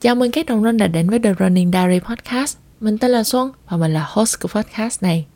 [0.00, 2.56] Chào mừng các đồng run đã đến với The Running Diary Podcast.
[2.80, 5.26] Mình tên là Xuân và mình là host của podcast này.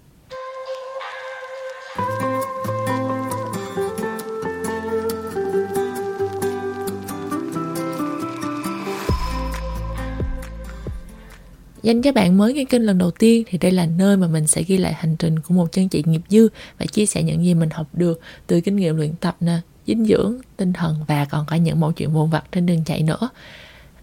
[11.82, 14.46] Dành cho bạn mới nghe kênh lần đầu tiên thì đây là nơi mà mình
[14.46, 17.44] sẽ ghi lại hành trình của một chân chị nghiệp dư và chia sẻ những
[17.44, 21.24] gì mình học được từ kinh nghiệm luyện tập nè, dinh dưỡng, tinh thần và
[21.24, 23.30] còn cả những mẫu chuyện vụn vặt trên đường chạy nữa.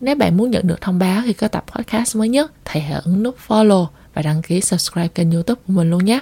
[0.02, 3.02] Nếu bạn muốn nhận được thông báo khi có tập podcast mới nhất thì hãy
[3.06, 6.20] ấn nút follow và đăng ký subscribe kênh youtube của mình luôn nhé.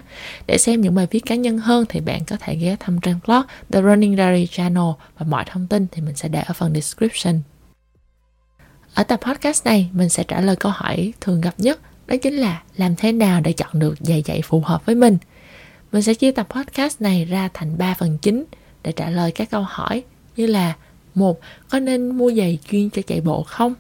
[0.48, 3.20] Để xem những bài viết cá nhân hơn thì bạn có thể ghé thăm trang
[3.28, 4.84] blog The Running Diary Channel
[5.18, 7.40] và mọi thông tin thì mình sẽ để ở phần description.
[8.94, 12.34] Ở tập podcast này, mình sẽ trả lời câu hỏi thường gặp nhất, đó chính
[12.34, 15.18] là làm thế nào để chọn được giày dạy phù hợp với mình.
[15.92, 18.46] Mình sẽ chia tập podcast này ra thành 3 phần chính
[18.84, 20.04] để trả lời các câu hỏi
[20.36, 20.74] như là
[21.20, 23.74] một, có nên mua giày chuyên cho chạy bộ không?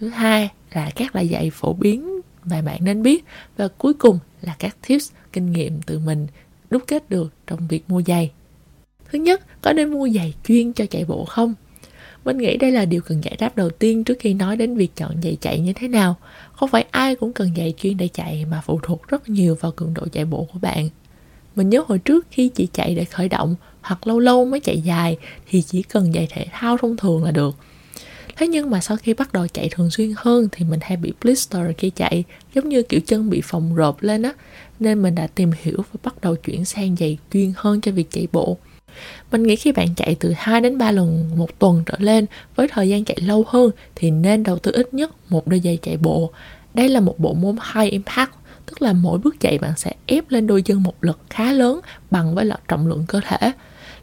[0.00, 3.24] Thứ hai là các loại giày phổ biến mà bạn nên biết.
[3.56, 6.26] Và cuối cùng là các tips, kinh nghiệm từ mình
[6.70, 8.30] đúc kết được trong việc mua giày.
[9.10, 11.54] Thứ nhất, có nên mua giày chuyên cho chạy bộ không?
[12.24, 14.96] Mình nghĩ đây là điều cần giải đáp đầu tiên trước khi nói đến việc
[14.96, 16.16] chọn giày chạy như thế nào.
[16.52, 19.72] Không phải ai cũng cần giày chuyên để chạy mà phụ thuộc rất nhiều vào
[19.72, 20.88] cường độ chạy bộ của bạn
[21.56, 24.80] mình nhớ hồi trước khi chị chạy để khởi động hoặc lâu lâu mới chạy
[24.80, 25.16] dài
[25.50, 27.54] thì chỉ cần giày thể thao thông thường là được
[28.36, 31.12] thế nhưng mà sau khi bắt đầu chạy thường xuyên hơn thì mình hay bị
[31.22, 34.32] blister khi chạy giống như kiểu chân bị phồng rộp lên á
[34.80, 38.10] nên mình đã tìm hiểu và bắt đầu chuyển sang giày chuyên hơn cho việc
[38.10, 38.58] chạy bộ
[39.32, 42.68] mình nghĩ khi bạn chạy từ 2 đến 3 lần một tuần trở lên với
[42.68, 45.96] thời gian chạy lâu hơn thì nên đầu tư ít nhất một đôi giày chạy
[45.96, 46.32] bộ.
[46.74, 48.30] Đây là một bộ môn high impact,
[48.66, 51.80] tức là mỗi bước chạy bạn sẽ ép lên đôi chân một lực khá lớn
[52.10, 53.52] bằng với trọng lượng cơ thể.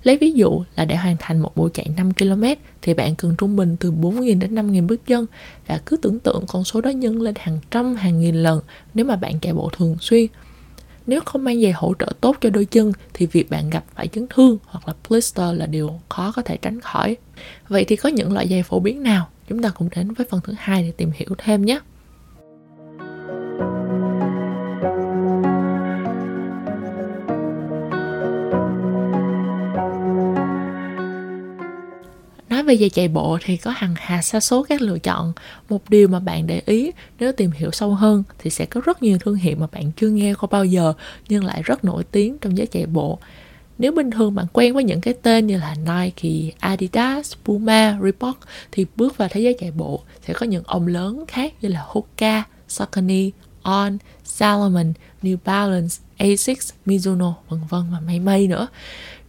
[0.03, 2.43] Lấy ví dụ là để hoàn thành một buổi chạy 5 km
[2.81, 5.25] thì bạn cần trung bình từ 4.000 đến 5.000 bước chân
[5.67, 8.61] và cứ tưởng tượng con số đó nhân lên hàng trăm, hàng nghìn lần
[8.93, 10.27] nếu mà bạn chạy bộ thường xuyên.
[11.07, 14.07] Nếu không mang giày hỗ trợ tốt cho đôi chân thì việc bạn gặp phải
[14.07, 17.17] chấn thương hoặc là blister là điều khó có thể tránh khỏi.
[17.67, 19.27] Vậy thì có những loại giày phổ biến nào?
[19.49, 21.79] Chúng ta cùng đến với phần thứ hai để tìm hiểu thêm nhé.
[32.69, 35.33] Về giày chạy bộ thì có hàng hà sa số các lựa chọn.
[35.69, 39.03] Một điều mà bạn để ý nếu tìm hiểu sâu hơn thì sẽ có rất
[39.03, 40.93] nhiều thương hiệu mà bạn chưa nghe qua bao giờ
[41.29, 43.19] nhưng lại rất nổi tiếng trong giới chạy bộ.
[43.77, 48.39] Nếu bình thường bạn quen với những cái tên như là Nike, Adidas, Puma, Reebok
[48.71, 51.83] thì bước vào thế giới chạy bộ sẽ có những ông lớn khác như là
[51.87, 53.31] Hoka, Saucony,
[53.63, 54.93] On, Salomon,
[55.23, 58.67] New Balance, Asics, Mizuno, vân vân và mây mây nữa.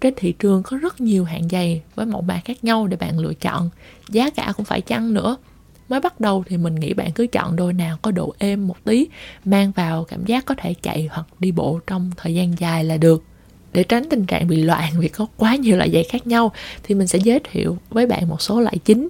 [0.01, 3.19] Trên thị trường có rất nhiều hạng giày với mẫu mã khác nhau để bạn
[3.19, 3.71] lựa chọn.
[4.09, 5.37] Giá cả cũng phải chăng nữa.
[5.89, 8.77] Mới bắt đầu thì mình nghĩ bạn cứ chọn đôi nào có độ êm một
[8.85, 9.07] tí,
[9.45, 12.97] mang vào cảm giác có thể chạy hoặc đi bộ trong thời gian dài là
[12.97, 13.25] được.
[13.73, 16.53] Để tránh tình trạng bị loạn vì có quá nhiều loại giày khác nhau
[16.83, 19.09] thì mình sẽ giới thiệu với bạn một số loại chính.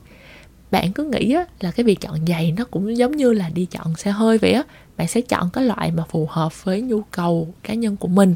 [0.71, 3.97] Bạn cứ nghĩ là cái việc chọn giày nó cũng giống như là đi chọn
[3.97, 4.63] xe hơi vậy á.
[4.97, 8.35] Bạn sẽ chọn cái loại mà phù hợp với nhu cầu cá nhân của mình.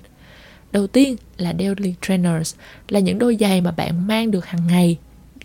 [0.72, 2.54] Đầu tiên là daily trainers,
[2.88, 4.98] là những đôi giày mà bạn mang được hàng ngày.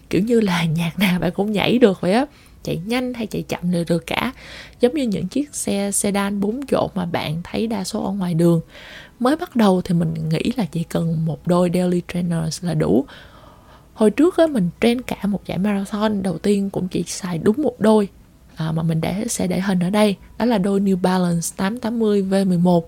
[0.10, 2.26] Kiểu như là nhạc nào bạn cũng nhảy được vậy á.
[2.64, 4.34] Chạy nhanh hay chạy chậm đều được cả.
[4.82, 8.34] Giống như những chiếc xe sedan bốn chỗ mà bạn thấy đa số ở ngoài
[8.34, 8.62] đường.
[9.20, 13.06] Mới bắt đầu thì mình nghĩ là chỉ cần một đôi daily trainers là đủ
[14.00, 17.56] hồi trước á mình train cả một giải marathon đầu tiên cũng chỉ xài đúng
[17.62, 18.08] một đôi
[18.56, 22.26] à, mà mình để sẽ để hình ở đây đó là đôi New Balance 880
[22.30, 22.82] V11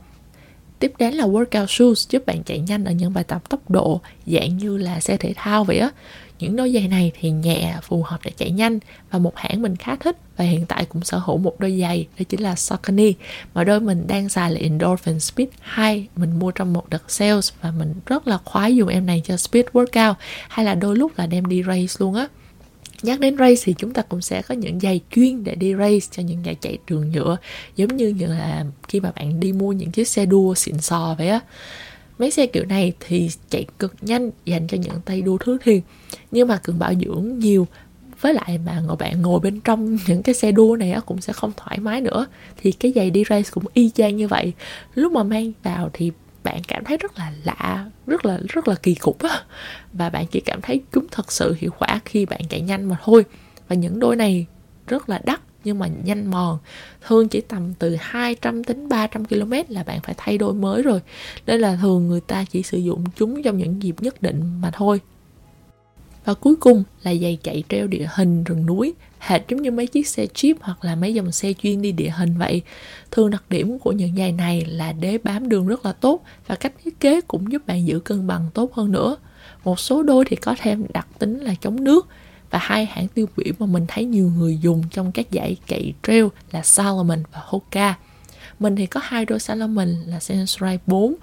[0.80, 4.02] Tiếp đến là workout shoes giúp bạn chạy nhanh ở những bài tập tốc độ
[4.26, 5.90] dạng như là xe thể thao vậy á.
[6.42, 8.80] Những đôi giày này thì nhẹ, phù hợp để chạy nhanh
[9.12, 12.08] và một hãng mình khá thích và hiện tại cũng sở hữu một đôi giày
[12.20, 13.14] đó chính là Saucony.
[13.54, 17.52] Mà đôi mình đang xài là Endorphin Speed 2 mình mua trong một đợt sales
[17.62, 20.14] và mình rất là khoái dùng em này cho speed workout
[20.50, 22.28] hay là đôi lúc là đem đi race luôn á.
[23.02, 26.08] Nhắc đến race thì chúng ta cũng sẽ có những giày chuyên để đi race
[26.12, 27.38] cho những giày chạy trường nhựa
[27.76, 31.28] giống như là khi mà bạn đi mua những chiếc xe đua xịn sò vậy
[31.28, 31.40] á
[32.22, 35.84] mấy xe kiểu này thì chạy cực nhanh, dành cho những tay đua thứ thiệt.
[36.32, 37.68] Nhưng mà cần bảo dưỡng nhiều.
[38.22, 41.34] Với lại mà ngồi bạn ngồi bên trong những cái xe đua này cũng sẽ
[41.34, 42.28] không thoải mái nữa.
[42.58, 44.54] Thì cái giày đi race cũng y chang như vậy.
[44.96, 46.12] Lúc mà mang vào thì
[46.44, 49.44] bạn cảm thấy rất là lạ, rất là rất là kỳ cục á.
[49.94, 52.98] Và bạn chỉ cảm thấy chúng thật sự hiệu quả khi bạn chạy nhanh mà
[53.04, 53.24] thôi.
[53.68, 54.46] Và những đôi này
[54.88, 56.58] rất là đắt nhưng mà nhanh mòn
[57.08, 61.02] thường chỉ tầm từ 200 đến 300 km là bạn phải thay đôi mới rồi
[61.46, 64.72] nên là thường người ta chỉ sử dụng chúng trong những dịp nhất định mà
[64.74, 65.00] thôi
[66.26, 69.88] và cuối cùng là giày chạy treo địa hình rừng núi, hệt giống như mấy
[69.88, 72.62] chiếc xe Jeep hoặc là mấy dòng xe chuyên đi địa hình vậy.
[73.12, 76.56] Thường đặc điểm của những giày này là đế bám đường rất là tốt và
[76.56, 79.16] cách thiết kế cũng giúp bạn giữ cân bằng tốt hơn nữa.
[79.64, 82.08] Một số đôi thì có thêm đặc tính là chống nước
[82.52, 85.94] và hai hãng tiêu biểu mà mình thấy nhiều người dùng trong các giải chạy
[86.04, 87.96] trail là Salomon và Hoka.
[88.60, 91.16] Mình thì có hai đôi Salomon là Sensory 4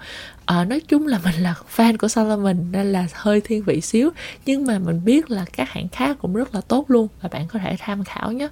[0.45, 4.09] à, nói chung là mình là fan của Salomon nên là hơi thiên vị xíu
[4.45, 7.47] nhưng mà mình biết là các hãng khác cũng rất là tốt luôn và bạn
[7.47, 8.47] có thể tham khảo nhé.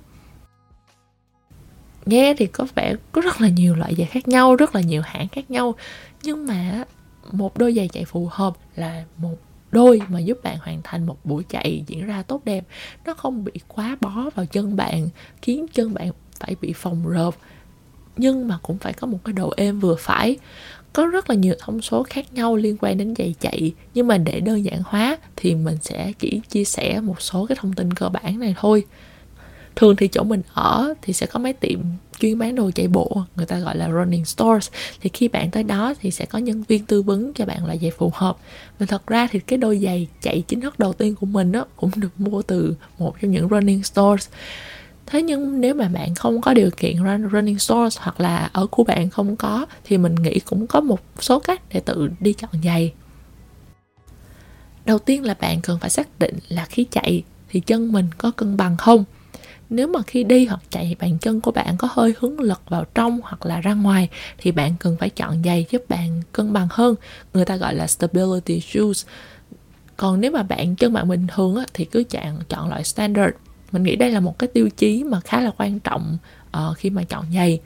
[2.06, 5.02] Nghe thì có vẻ có rất là nhiều loại giày khác nhau rất là nhiều
[5.02, 5.76] hãng khác nhau
[6.24, 6.84] nhưng mà
[7.32, 9.38] một đôi giày chạy phù hợp là một
[9.78, 12.66] đôi mà giúp bạn hoàn thành một buổi chạy diễn ra tốt đẹp.
[13.06, 15.10] Nó không bị quá bó vào chân bạn,
[15.42, 17.36] khiến chân bạn phải bị phồng rộp
[18.18, 20.38] nhưng mà cũng phải có một cái độ êm vừa phải.
[20.94, 24.18] Có rất là nhiều thông số khác nhau liên quan đến giày chạy, nhưng mà
[24.18, 27.94] để đơn giản hóa thì mình sẽ chỉ chia sẻ một số cái thông tin
[27.94, 28.86] cơ bản này thôi
[29.78, 31.80] thường thì chỗ mình ở thì sẽ có mấy tiệm
[32.20, 34.70] chuyên bán đồ chạy bộ, người ta gọi là running stores.
[35.02, 37.80] Thì khi bạn tới đó thì sẽ có nhân viên tư vấn cho bạn loại
[37.82, 38.38] giày phù hợp.
[38.80, 41.66] Và thật ra thì cái đôi giày chạy chính thức đầu tiên của mình đó
[41.76, 44.28] cũng được mua từ một trong những running stores.
[45.06, 48.68] Thế nhưng nếu mà bạn không có điều kiện run, running stores hoặc là ở
[48.68, 52.34] của bạn không có, thì mình nghĩ cũng có một số cách để tự đi
[52.34, 52.94] chọn giày.
[54.86, 58.32] Đầu tiên là bạn cần phải xác định là khi chạy thì chân mình có
[58.32, 59.04] cân bằng không?
[59.70, 62.86] Nếu mà khi đi hoặc chạy bàn chân của bạn có hơi hướng lực vào
[62.96, 66.68] trong hoặc là ra ngoài thì bạn cần phải chọn giày giúp bạn cân bằng
[66.72, 66.96] hơn.
[67.34, 69.06] Người ta gọi là stability shoes.
[69.98, 73.36] Còn nếu mà bạn chân bạn bình thường á, thì cứ chọn chọn loại standard.
[73.72, 76.18] Mình nghĩ đây là một cái tiêu chí mà khá là quan trọng
[76.58, 77.60] uh, khi mà chọn giày.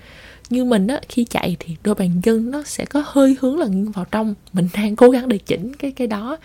[0.50, 3.66] Như mình á khi chạy thì đôi bàn chân nó sẽ có hơi hướng là
[3.66, 4.34] nghiêng vào trong.
[4.54, 6.38] Mình đang cố gắng để chỉnh cái cái đó.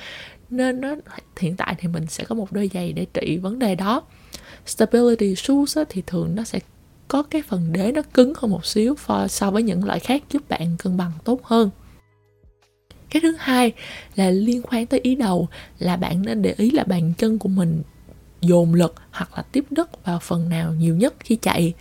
[0.50, 0.94] Nên nó
[1.40, 4.02] hiện tại thì mình sẽ có một đôi giày để trị vấn đề đó
[4.66, 6.60] stability shoes á, thì thường nó sẽ
[7.08, 8.94] có cái phần đế nó cứng hơn một xíu
[9.28, 11.70] so với những loại khác giúp bạn cân bằng tốt hơn.
[13.10, 13.72] Cái thứ hai
[14.16, 15.48] là liên quan tới ý đầu
[15.78, 17.82] là bạn nên để ý là bàn chân của mình
[18.40, 21.74] dồn lực hoặc là tiếp đất vào phần nào nhiều nhất khi chạy.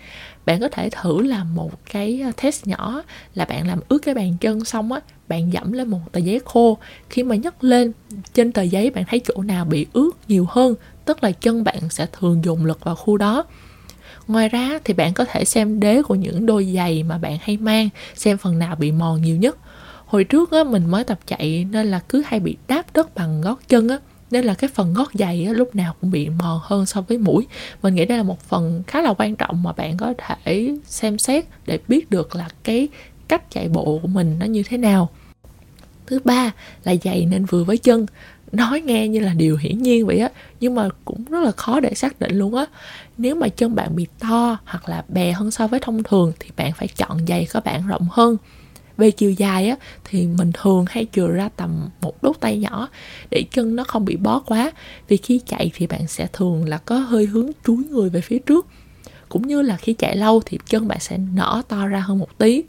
[0.45, 3.03] Bạn có thể thử làm một cái à, test nhỏ
[3.33, 6.39] là bạn làm ướt cái bàn chân xong á bạn dẫm lên một tờ giấy
[6.45, 6.77] khô.
[7.09, 7.91] Khi mà nhấc lên
[8.33, 11.89] trên tờ giấy bạn thấy chỗ nào bị ướt nhiều hơn tức là chân bạn
[11.89, 13.45] sẽ thường dùng lực vào khu đó.
[14.27, 17.57] Ngoài ra thì bạn có thể xem đế của những đôi giày mà bạn hay
[17.57, 19.57] mang xem phần nào bị mòn nhiều nhất.
[20.05, 23.41] Hồi trước á mình mới tập chạy nên là cứ hay bị đáp đất bằng
[23.41, 23.99] gót chân á
[24.31, 27.17] nên là cái phần gót giày á, lúc nào cũng bị mòn hơn so với
[27.17, 27.47] mũi.
[27.81, 31.17] Mình nghĩ đây là một phần khá là quan trọng mà bạn có thể xem
[31.17, 32.87] xét để biết được là cái
[33.27, 35.09] cách chạy bộ của mình nó như thế nào.
[36.07, 36.51] Thứ ba
[36.83, 38.05] là giày nên vừa với chân
[38.51, 41.79] nói nghe như là điều hiển nhiên vậy á, nhưng mà cũng rất là khó
[41.79, 42.65] để xác định luôn á.
[43.17, 46.49] Nếu mà chân bạn bị to hoặc là bè hơn so với thông thường thì
[46.57, 48.37] bạn phải chọn giày có bạn rộng hơn.
[48.97, 52.89] Về chiều dài á, thì mình thường hay chừa ra tầm một đốt tay nhỏ
[53.31, 54.71] để chân nó không bị bó quá.
[55.07, 58.39] Vì khi chạy thì bạn sẽ thường là có hơi hướng chúi người về phía
[58.39, 58.65] trước.
[59.29, 62.37] Cũng như là khi chạy lâu thì chân bạn sẽ nở to ra hơn một
[62.37, 62.63] tí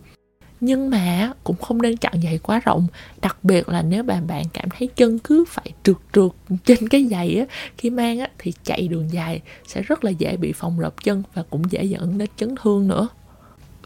[0.61, 2.87] nhưng mà cũng không nên chọn giày quá rộng.
[3.23, 6.31] Đặc biệt là nếu bạn bạn cảm thấy chân cứ phải trượt trượt
[6.65, 7.47] trên cái giày á
[7.79, 11.23] khi mang á thì chạy đường dài sẽ rất là dễ bị phòng rộp chân
[11.35, 13.09] và cũng dễ dẫn đến chấn thương nữa.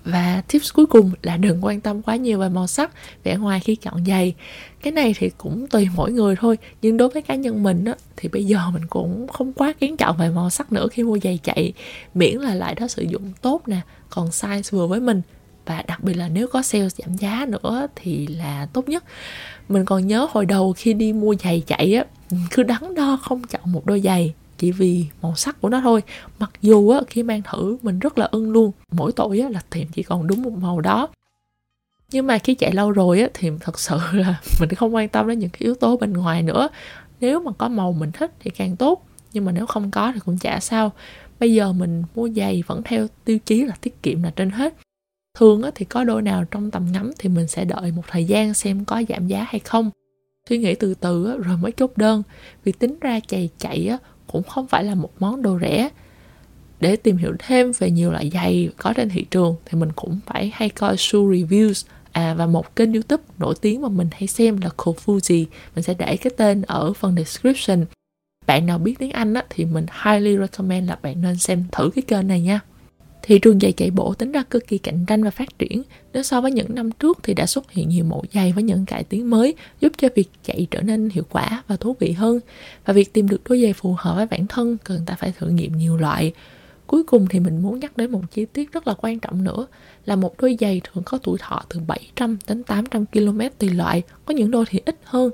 [0.05, 2.91] Và tips cuối cùng là đừng quan tâm quá nhiều về màu sắc
[3.25, 4.35] vẻ ngoài khi chọn giày.
[4.83, 7.95] Cái này thì cũng tùy mỗi người thôi nhưng đối với cá nhân mình á,
[8.17, 11.19] thì bây giờ mình cũng không quá kiến trọng về màu sắc nữa khi mua
[11.23, 11.73] giày chạy.
[12.15, 13.81] Miễn là lại đó sử dụng tốt nè
[14.11, 15.23] còn size vừa với mình
[15.71, 19.05] và đặc biệt là nếu có sale giảm giá nữa thì là tốt nhất.
[19.69, 22.05] Mình còn nhớ hồi đầu khi đi mua giày chạy á
[22.51, 26.03] cứ đắn đo không chọn một đôi giày chỉ vì màu sắc của nó thôi.
[26.39, 28.73] Mặc dù á, khi mang thử mình rất là ưng luôn.
[28.93, 31.09] Mỗi tội á, là tiệm chỉ còn đúng một màu đó.
[32.13, 35.29] Nhưng mà khi chạy lâu rồi á, thì thật sự là mình không quan tâm
[35.29, 36.69] đến những cái yếu tố bên ngoài nữa.
[37.21, 40.21] Nếu mà có màu mình thích thì càng tốt nhưng mà nếu không có thì
[40.25, 40.93] cũng chả sao.
[41.41, 44.75] Bây giờ mình mua giày vẫn theo tiêu chí là tiết kiệm là trên hết
[45.35, 48.25] thường á, thì có đôi nào trong tầm ngắm thì mình sẽ đợi một thời
[48.25, 49.91] gian xem có giảm giá hay không.
[50.49, 52.23] Suy nghĩ từ từ rồi mới chốt đơn.
[52.65, 53.91] Vì tính ra giày chạy
[54.27, 55.89] cũng không phải là một món đồ rẻ.
[56.81, 60.21] Để tìm hiểu thêm về nhiều loại giày có trên thị trường thì mình cũng
[60.27, 61.87] phải hay coi shoe reviews.
[62.13, 65.45] À và một kênh youtube nổi tiếng mà mình hay xem là Kofuji.
[65.75, 67.85] Mình sẽ để cái tên ở phần description.
[68.47, 71.91] Bạn nào biết tiếng Anh á, thì mình highly recommend là bạn nên xem thử
[71.95, 72.61] cái kênh này nha.
[73.23, 75.83] Thị trường giày chạy bộ tính ra cực kỳ cạnh tranh và phát triển.
[76.13, 78.87] Nếu so với những năm trước thì đã xuất hiện nhiều mẫu giày với những
[78.87, 82.41] cải tiến mới giúp cho việc chạy trở nên hiệu quả và thú vị hơn.
[82.85, 85.49] Và việc tìm được đôi giày phù hợp với bản thân cần ta phải thử
[85.49, 86.33] nghiệm nhiều loại.
[86.87, 89.67] Cuối cùng thì mình muốn nhắc đến một chi tiết rất là quan trọng nữa
[90.05, 94.03] là một đôi giày thường có tuổi thọ từ 700 đến 800 km tùy loại,
[94.25, 95.31] có những đôi thì ít hơn.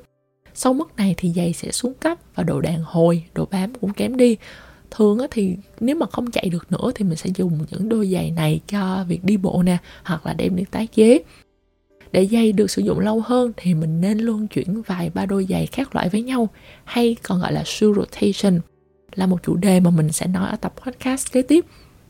[0.54, 3.92] Sau mức này thì giày sẽ xuống cấp và độ đàn hồi, độ bám cũng
[3.92, 4.36] kém đi
[4.90, 8.30] thường thì nếu mà không chạy được nữa thì mình sẽ dùng những đôi giày
[8.30, 11.18] này cho việc đi bộ nè, hoặc là đem đi tái chế.
[12.12, 15.46] Để giày được sử dụng lâu hơn thì mình nên luôn chuyển vài ba đôi
[15.48, 16.48] giày khác loại với nhau,
[16.84, 18.60] hay còn gọi là shoe rotation,
[19.14, 21.64] là một chủ đề mà mình sẽ nói ở tập podcast kế tiếp.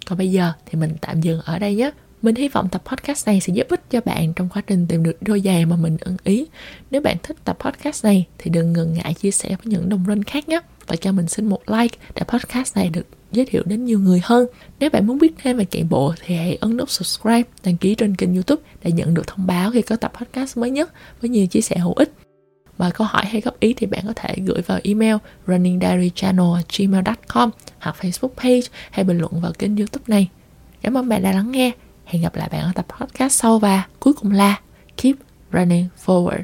[0.06, 1.90] Còn bây giờ thì mình tạm dừng ở đây nhé
[2.22, 5.02] mình hy vọng tập podcast này sẽ giúp ích cho bạn trong quá trình tìm
[5.02, 6.46] được đôi giày mà mình ưng ý.
[6.90, 10.04] Nếu bạn thích tập podcast này thì đừng ngần ngại chia sẻ với những đồng
[10.06, 10.60] minh khác nhé.
[10.86, 14.20] Và cho mình xin một like để podcast này được giới thiệu đến nhiều người
[14.24, 14.46] hơn.
[14.80, 17.94] Nếu bạn muốn biết thêm về chạy bộ thì hãy ấn nút subscribe, đăng ký
[17.94, 21.30] trên kênh youtube để nhận được thông báo khi có tập podcast mới nhất với
[21.30, 22.12] nhiều chia sẻ hữu ích.
[22.78, 27.96] Và câu hỏi hay góp ý thì bạn có thể gửi vào email runningdiarychannel@gmail.com hoặc
[28.00, 30.28] Facebook page hay bình luận vào kênh youtube này.
[30.82, 31.72] Cảm ơn bạn đã lắng nghe.
[32.06, 34.60] Hẹn gặp lại bạn ở tập podcast sau và cuối cùng là,
[34.96, 35.16] Keep
[35.52, 36.42] Running Forward.